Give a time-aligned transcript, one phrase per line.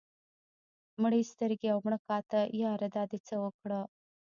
[1.01, 3.79] مړې سترګې او مړه کاته ياره دا دې څه اوکړه